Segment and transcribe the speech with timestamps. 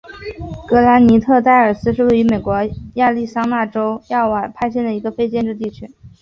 [0.67, 2.55] 格兰尼特戴尔斯是位于美国
[2.95, 5.91] 亚利桑那州亚瓦派县的一个非建制地区。